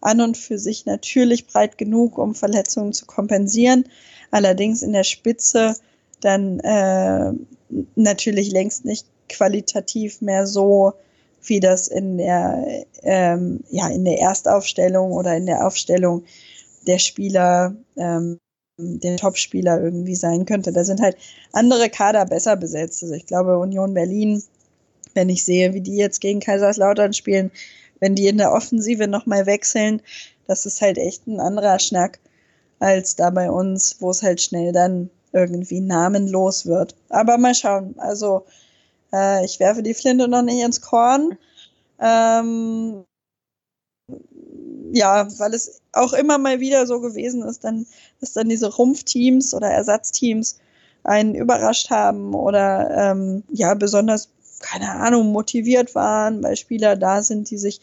an 0.00 0.20
und 0.20 0.36
für 0.36 0.58
sich 0.58 0.86
natürlich 0.86 1.46
breit 1.46 1.78
genug, 1.78 2.18
um 2.18 2.34
Verletzungen 2.34 2.92
zu 2.92 3.06
kompensieren. 3.06 3.84
Allerdings 4.30 4.82
in 4.82 4.92
der 4.92 5.04
Spitze 5.04 5.74
dann 6.20 6.60
äh, 6.60 7.32
natürlich 7.96 8.50
längst 8.50 8.84
nicht 8.84 9.06
qualitativ 9.28 10.20
mehr 10.20 10.46
so, 10.46 10.92
wie 11.44 11.60
das 11.60 11.88
in 11.88 12.18
der, 12.18 12.84
ähm, 13.02 13.64
ja, 13.70 13.88
in 13.88 14.04
der 14.04 14.20
Erstaufstellung 14.20 15.12
oder 15.12 15.36
in 15.36 15.46
der 15.46 15.66
Aufstellung 15.66 16.24
der 16.86 16.98
Spieler, 16.98 17.74
ähm, 17.96 18.38
der 18.78 19.16
Topspieler 19.16 19.80
irgendwie 19.82 20.14
sein 20.14 20.46
könnte. 20.46 20.72
Da 20.72 20.84
sind 20.84 21.00
halt 21.00 21.16
andere 21.52 21.90
Kader 21.90 22.24
besser 22.26 22.56
besetzt. 22.56 23.02
Also 23.02 23.14
ich 23.14 23.26
glaube, 23.26 23.58
Union 23.58 23.94
Berlin 23.94 24.42
wenn 25.14 25.28
ich 25.28 25.44
sehe, 25.44 25.74
wie 25.74 25.80
die 25.80 25.96
jetzt 25.96 26.20
gegen 26.20 26.40
Kaiserslautern 26.40 27.12
spielen, 27.12 27.50
wenn 28.00 28.14
die 28.14 28.26
in 28.26 28.38
der 28.38 28.52
Offensive 28.52 29.06
nochmal 29.06 29.46
wechseln, 29.46 30.02
das 30.46 30.66
ist 30.66 30.80
halt 30.80 30.98
echt 30.98 31.26
ein 31.26 31.40
anderer 31.40 31.78
Schnack 31.78 32.18
als 32.78 33.14
da 33.14 33.30
bei 33.30 33.50
uns, 33.50 33.96
wo 34.00 34.10
es 34.10 34.22
halt 34.22 34.40
schnell 34.40 34.72
dann 34.72 35.08
irgendwie 35.32 35.80
namenlos 35.80 36.66
wird. 36.66 36.96
Aber 37.08 37.38
mal 37.38 37.54
schauen. 37.54 37.94
Also 37.98 38.44
äh, 39.12 39.44
ich 39.44 39.60
werfe 39.60 39.82
die 39.82 39.94
Flinte 39.94 40.28
noch 40.28 40.42
nicht 40.42 40.62
ins 40.62 40.80
Korn. 40.80 41.38
Ähm, 42.00 43.04
ja, 44.92 45.28
weil 45.38 45.54
es 45.54 45.80
auch 45.92 46.12
immer 46.12 46.38
mal 46.38 46.60
wieder 46.60 46.86
so 46.86 47.00
gewesen 47.00 47.42
ist, 47.42 47.64
dann, 47.64 47.86
dass 48.20 48.32
dann 48.32 48.48
diese 48.48 48.74
Rumpfteams 48.74 49.54
oder 49.54 49.68
Ersatzteams 49.68 50.58
einen 51.04 51.34
überrascht 51.34 51.90
haben 51.90 52.34
oder 52.34 52.90
ähm, 53.10 53.42
ja, 53.50 53.74
besonders 53.74 54.28
keine 54.62 54.92
Ahnung, 54.92 55.32
motiviert 55.32 55.94
waren, 55.94 56.42
weil 56.42 56.56
Spieler 56.56 56.96
da 56.96 57.22
sind, 57.22 57.50
die 57.50 57.58
sich 57.58 57.80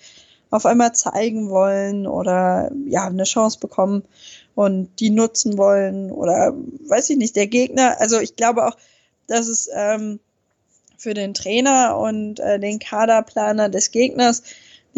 auf 0.49 0.65
einmal 0.65 0.95
zeigen 0.95 1.49
wollen 1.49 2.07
oder 2.07 2.71
ja, 2.87 3.05
eine 3.05 3.25
Chance 3.25 3.59
bekommen 3.59 4.03
und 4.55 4.89
die 4.99 5.11
nutzen 5.11 5.57
wollen 5.57 6.11
oder 6.11 6.55
weiß 6.87 7.11
ich 7.11 7.17
nicht, 7.17 7.35
der 7.35 7.47
Gegner, 7.47 8.01
also 8.01 8.19
ich 8.19 8.35
glaube 8.35 8.65
auch, 8.65 8.75
dass 9.27 9.47
es 9.47 9.69
ähm, 9.71 10.19
für 10.97 11.13
den 11.13 11.35
Trainer 11.35 11.97
und 11.97 12.39
äh, 12.39 12.59
den 12.59 12.79
Kaderplaner 12.79 13.69
des 13.69 13.91
Gegners 13.91 14.41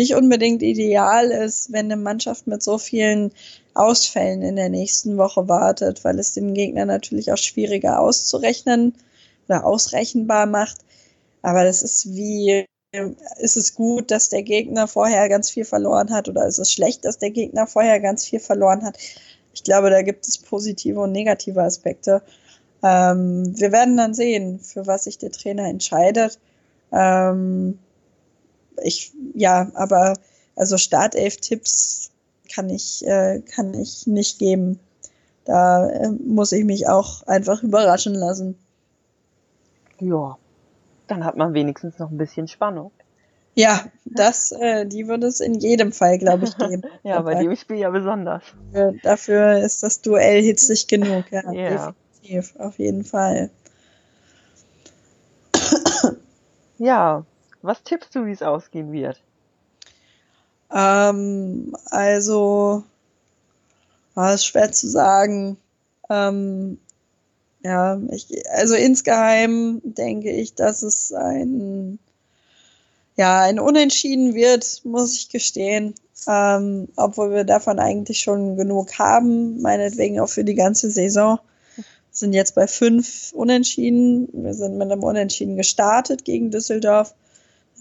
nicht 0.02 0.16
unbedingt 0.16 0.64
ideal 0.64 1.30
ist, 1.30 1.72
wenn 1.72 1.86
eine 1.86 1.96
Mannschaft 1.96 2.48
mit 2.48 2.64
so 2.64 2.80
vielen 2.80 3.32
Ausfällen 3.76 4.42
in 4.42 4.56
der 4.56 4.70
nächsten 4.70 5.18
Woche 5.18 5.48
wartet, 5.48 6.04
weil 6.04 6.18
es 6.18 6.34
dem 6.34 6.56
Gegner 6.56 6.86
natürlich 6.86 7.32
auch 7.32 7.38
schwieriger 7.38 8.00
auszurechnen 8.00 8.96
oder 9.48 9.64
ausrechenbar 9.64 10.48
macht. 10.48 10.78
Aber 11.44 11.64
das 11.64 11.84
ist 11.84 12.16
wie, 12.16 12.66
ist 13.38 13.58
es 13.58 13.76
gut, 13.76 14.10
dass 14.10 14.30
der 14.30 14.42
Gegner 14.42 14.88
vorher 14.88 15.30
ganz 15.30 15.52
viel 15.52 15.66
verloren 15.66 16.10
hat 16.10 16.28
oder 16.28 16.48
ist 16.48 16.58
es 16.58 16.72
schlecht, 16.72 17.06
dass 17.06 17.20
der 17.20 17.30
Gegner 17.30 17.68
vorher 17.68 18.00
ganz 18.00 18.26
viel 18.26 18.40
verloren 18.40 18.84
hat? 18.84 18.98
Ich 19.54 19.64
glaube, 19.64 19.92
da 19.92 20.02
gibt 20.02 20.28
es 20.28 20.40
positive 20.40 21.00
und 21.00 21.12
negative 21.12 21.62
Aspekte. 21.62 22.24
Ähm, 22.82 23.54
wir 23.56 23.72
werden 23.72 23.98
dann 23.98 24.16
sehen, 24.16 24.60
für 24.60 24.88
was 24.88 25.04
sich 25.04 25.20
der 25.20 25.32
Trainer 25.32 25.68
entscheidet. 25.68 26.40
Ähm, 26.92 27.78
ich, 28.84 29.14
ja, 29.34 29.72
aber 29.74 30.18
also 30.56 30.78
Startelf-Tipps 30.78 32.12
kann 32.54 32.70
ich, 32.70 33.06
äh, 33.08 33.42
kann 33.42 33.74
ich 33.74 34.08
nicht 34.08 34.40
geben. 34.40 34.80
Da 35.46 35.90
äh, 35.90 36.10
muss 36.10 36.52
ich 36.52 36.66
mich 36.66 36.88
auch 36.88 37.24
einfach 37.24 37.64
überraschen 37.64 38.14
lassen. 38.14 38.58
Ja, 40.00 40.38
dann 41.08 41.26
hat 41.26 41.38
man 41.38 41.54
wenigstens 41.54 42.00
noch 42.00 42.12
ein 42.12 42.18
bisschen 42.18 42.48
Spannung. 42.48 42.92
Ja, 43.54 43.82
das, 44.06 44.52
äh, 44.54 44.86
die 44.86 45.08
würde 45.08 45.28
es 45.28 45.42
in 45.42 45.56
jedem 45.56 45.92
Fall, 45.92 46.18
glaube 46.18 46.46
ich, 46.46 46.58
geben. 46.58 46.84
ja, 47.04 47.22
bei 47.22 47.36
dem 47.36 47.56
Spiel 47.56 47.78
ja 47.78 47.90
besonders. 47.90 48.44
Dafür, 48.72 48.94
dafür 49.04 49.58
ist 49.60 49.84
das 49.84 50.02
Duell 50.02 50.42
hitzig 50.42 50.88
genug, 50.88 51.26
ja, 51.32 51.52
ja. 51.52 51.94
definitiv, 52.22 52.56
auf 52.60 52.80
jeden 52.80 53.04
Fall. 53.04 53.50
ja, 56.78 57.26
Was 57.62 57.84
tippst 57.84 58.16
du, 58.16 58.26
wie 58.26 58.32
es 58.32 58.42
ausgehen 58.42 58.92
wird? 58.92 59.22
Ähm, 60.74 61.76
also, 61.90 62.84
war 64.16 64.34
es 64.34 64.46
schwer 64.46 64.72
zu 64.72 64.88
sagen. 64.90 65.58
Ähm, 66.10 66.80
ja, 67.64 68.00
ich, 68.10 68.28
also 68.52 68.76
insgeheim 68.76 69.82
denke 69.84 70.32
ich, 70.32 70.56
dass 70.56 70.82
es 70.82 71.14
ein, 71.14 72.00
ja, 73.16 73.42
ein 73.42 73.60
Unentschieden 73.60 74.34
wird, 74.34 74.82
muss 74.84 75.16
ich 75.16 75.30
gestehen. 75.30 75.94
Ähm, 76.28 76.88
obwohl 76.98 77.32
wir 77.32 77.44
davon 77.44 77.80
eigentlich 77.80 78.20
schon 78.20 78.56
genug 78.56 79.00
haben, 79.00 79.60
meinetwegen 79.62 80.20
auch 80.20 80.30
für 80.30 80.44
die 80.44 80.56
ganze 80.56 80.92
Saison. 80.92 81.40
Wir 81.76 81.84
sind 82.12 82.34
jetzt 82.34 82.54
bei 82.56 82.68
fünf 82.68 83.32
Unentschieden. 83.34 84.30
Wir 84.32 84.54
sind 84.54 84.78
mit 84.78 84.92
einem 84.92 85.04
Unentschieden 85.04 85.56
gestartet 85.56 86.26
gegen 86.26 86.52
Düsseldorf. 86.52 87.16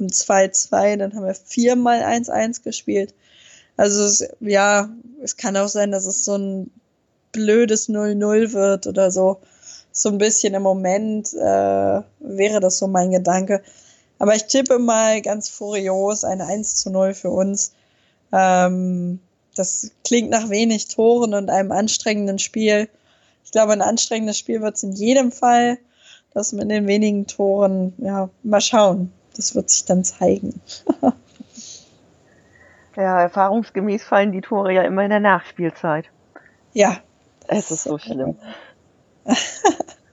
Im 0.00 0.08
2-2, 0.08 0.96
dann 0.96 1.14
haben 1.14 1.26
wir 1.26 1.34
viermal 1.34 2.02
1-1 2.02 2.62
gespielt. 2.62 3.14
Also 3.76 4.04
es, 4.04 4.28
ja, 4.40 4.90
es 5.22 5.36
kann 5.36 5.56
auch 5.56 5.68
sein, 5.68 5.92
dass 5.92 6.06
es 6.06 6.24
so 6.24 6.36
ein 6.36 6.70
blödes 7.32 7.88
0-0 7.88 8.52
wird 8.52 8.86
oder 8.86 9.10
so. 9.10 9.38
So 9.92 10.08
ein 10.08 10.18
bisschen 10.18 10.54
im 10.54 10.62
Moment 10.62 11.32
äh, 11.34 12.02
wäre 12.20 12.60
das 12.60 12.78
so 12.78 12.86
mein 12.86 13.10
Gedanke. 13.10 13.62
Aber 14.18 14.34
ich 14.34 14.44
tippe 14.44 14.78
mal 14.78 15.22
ganz 15.22 15.48
furios 15.48 16.24
ein 16.24 16.40
1 16.40 16.76
zu 16.76 16.90
0 16.90 17.14
für 17.14 17.30
uns. 17.30 17.72
Ähm, 18.32 19.18
das 19.54 19.90
klingt 20.04 20.30
nach 20.30 20.50
wenig 20.50 20.88
Toren 20.88 21.34
und 21.34 21.50
einem 21.50 21.72
anstrengenden 21.72 22.38
Spiel. 22.38 22.88
Ich 23.44 23.50
glaube, 23.50 23.72
ein 23.72 23.82
anstrengendes 23.82 24.38
Spiel 24.38 24.60
wird 24.60 24.76
es 24.76 24.82
in 24.82 24.92
jedem 24.92 25.32
Fall. 25.32 25.78
Das 26.32 26.52
mit 26.52 26.70
den 26.70 26.86
wenigen 26.86 27.26
Toren, 27.26 27.92
ja, 27.98 28.30
mal 28.42 28.60
schauen. 28.60 29.12
Das 29.36 29.54
wird 29.54 29.70
sich 29.70 29.84
dann 29.84 30.04
zeigen. 30.04 30.60
ja, 32.96 33.20
erfahrungsgemäß 33.20 34.04
fallen 34.04 34.32
die 34.32 34.40
Tore 34.40 34.72
ja 34.72 34.82
immer 34.82 35.02
in 35.02 35.10
der 35.10 35.20
Nachspielzeit. 35.20 36.06
Ja. 36.72 36.98
Es 37.48 37.70
ist 37.70 37.84
so 37.84 37.98
schlimm. 37.98 38.36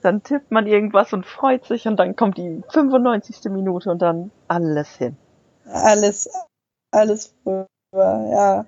dann 0.01 0.24
tippt 0.24 0.51
man 0.51 0.67
irgendwas 0.67 1.13
und 1.13 1.25
freut 1.25 1.65
sich 1.65 1.88
und 1.88 1.97
dann 1.97 2.15
kommt 2.15 2.38
die 2.38 2.63
95. 2.69 3.51
Minute 3.51 3.91
und 3.91 4.01
dann 4.01 4.31
alles 4.47 4.95
hin. 4.95 5.17
Alles, 5.65 6.29
alles 6.91 7.33
vorüber, 7.43 7.67
ja. 7.91 8.65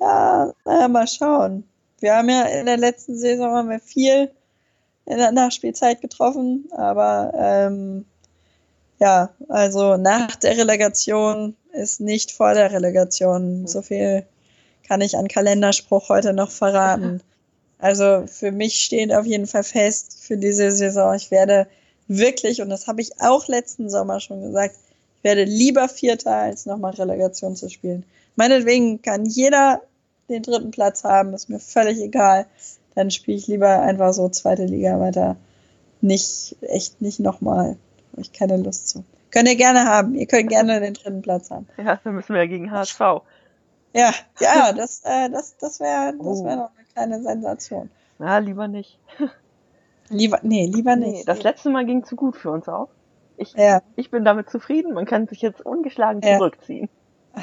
Ja, 0.00 0.52
naja, 0.64 0.88
mal 0.88 1.06
schauen. 1.06 1.64
Wir 2.00 2.16
haben 2.16 2.28
ja 2.28 2.42
in 2.42 2.66
der 2.66 2.76
letzten 2.76 3.16
Saison 3.16 3.54
haben 3.54 3.70
wir 3.70 3.80
viel 3.80 4.30
in 5.06 5.18
der 5.18 5.32
Nachspielzeit 5.32 6.00
getroffen, 6.00 6.68
aber 6.72 7.32
ähm, 7.36 8.04
ja, 9.04 9.28
also 9.50 9.98
nach 9.98 10.34
der 10.36 10.56
Relegation 10.56 11.54
ist 11.74 12.00
nicht 12.00 12.32
vor 12.32 12.54
der 12.54 12.72
Relegation. 12.72 13.66
So 13.66 13.82
viel 13.82 14.24
kann 14.88 15.02
ich 15.02 15.18
an 15.18 15.28
Kalenderspruch 15.28 16.08
heute 16.08 16.32
noch 16.32 16.50
verraten. 16.50 17.20
Also 17.78 18.24
für 18.26 18.50
mich 18.50 18.82
steht 18.82 19.12
auf 19.12 19.26
jeden 19.26 19.46
Fall 19.46 19.62
fest 19.62 20.16
für 20.22 20.38
diese 20.38 20.72
Saison, 20.72 21.14
ich 21.14 21.30
werde 21.30 21.66
wirklich, 22.08 22.62
und 22.62 22.70
das 22.70 22.86
habe 22.86 23.02
ich 23.02 23.20
auch 23.20 23.46
letzten 23.46 23.90
Sommer 23.90 24.20
schon 24.20 24.40
gesagt, 24.40 24.76
ich 25.18 25.24
werde 25.24 25.44
lieber 25.44 25.86
Vierter, 25.90 26.36
als 26.36 26.64
nochmal 26.64 26.94
Relegation 26.94 27.56
zu 27.56 27.68
spielen. 27.68 28.06
Meinetwegen 28.36 29.02
kann 29.02 29.26
jeder 29.26 29.82
den 30.30 30.42
dritten 30.42 30.70
Platz 30.70 31.04
haben, 31.04 31.34
ist 31.34 31.50
mir 31.50 31.60
völlig 31.60 31.98
egal. 32.00 32.46
Dann 32.94 33.10
spiele 33.10 33.36
ich 33.36 33.48
lieber 33.48 33.82
einfach 33.82 34.14
so 34.14 34.30
zweite 34.30 34.64
Liga 34.64 34.98
weiter. 34.98 35.36
Nicht, 36.00 36.56
echt 36.62 37.02
nicht 37.02 37.20
nochmal. 37.20 37.76
Habe 38.14 38.22
ich 38.22 38.32
keine 38.32 38.56
Lust 38.58 38.90
zu. 38.90 39.04
Könnt 39.32 39.48
ihr 39.48 39.56
gerne 39.56 39.86
haben. 39.86 40.14
Ihr 40.14 40.26
könnt 40.26 40.48
gerne 40.48 40.78
den 40.78 40.94
dritten 40.94 41.20
Platz 41.20 41.50
haben. 41.50 41.66
Ja, 41.76 41.98
dann 42.04 42.14
müssen 42.14 42.32
wir 42.32 42.42
ja 42.42 42.48
gegen 42.48 42.70
HSV. 42.70 43.00
Ja, 43.92 44.12
ja, 44.38 44.72
das, 44.76 45.00
äh, 45.04 45.28
das, 45.30 45.56
das 45.56 45.80
wäre 45.80 46.14
das 46.16 46.44
wär 46.44 46.54
noch 46.54 46.70
eine 46.76 46.86
kleine 46.92 47.20
Sensation. 47.20 47.90
Na, 48.20 48.38
lieber 48.38 48.68
nicht. 48.68 49.00
Lieber, 50.10 50.38
nee, 50.42 50.66
lieber 50.66 50.96
nicht. 50.96 51.12
Nee, 51.12 51.24
das 51.24 51.42
letzte 51.42 51.70
Mal 51.70 51.86
ging 51.86 52.04
zu 52.04 52.14
gut 52.14 52.36
für 52.36 52.50
uns 52.50 52.68
auch. 52.68 52.90
Ich, 53.38 53.54
ja. 53.54 53.80
ich 53.96 54.10
bin 54.10 54.22
damit 54.22 54.50
zufrieden. 54.50 54.92
Man 54.92 55.06
kann 55.06 55.26
sich 55.26 55.40
jetzt 55.40 55.64
ungeschlagen 55.64 56.20
ja. 56.22 56.36
zurückziehen. 56.36 56.90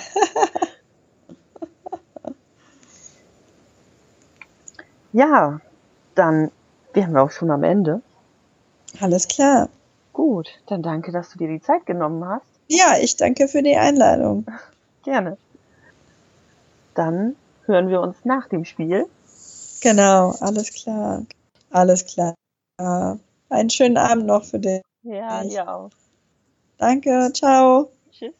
ja, 5.12 5.60
dann 6.14 6.52
wären 6.94 7.14
wir 7.14 7.24
auch 7.24 7.32
schon 7.32 7.50
am 7.50 7.64
Ende. 7.64 8.04
Alles 9.00 9.28
klar. 9.28 9.70
Gut, 10.22 10.50
dann 10.68 10.84
danke, 10.84 11.12
dass 11.12 11.32
du 11.32 11.40
dir 11.40 11.48
die 11.48 11.62
Zeit 11.62 11.88
genommen 11.88 12.24
hast. 12.24 12.46
Ja, 12.68 12.96
ich 13.02 13.16
danke 13.16 13.48
für 13.48 13.64
die 13.64 13.76
Einladung. 13.76 14.46
Gerne. 15.04 15.36
Dann 16.94 17.36
hören 17.66 17.90
wir 17.90 18.02
uns 18.02 18.24
nach 18.24 18.48
dem 18.48 18.64
Spiel. 18.64 19.08
Genau, 19.82 20.36
alles 20.40 20.72
klar. 20.74 21.26
Alles 21.72 22.06
klar. 22.06 22.36
Einen 23.50 23.72
schönen 23.72 23.98
Abend 23.98 24.28
noch 24.28 24.44
für 24.44 24.60
dich. 24.60 24.84
Ja, 25.02 25.44
dir 25.44 25.68
auch. 25.68 25.90
Danke, 26.78 27.32
ciao. 27.34 27.90
Tschüss. 28.12 28.36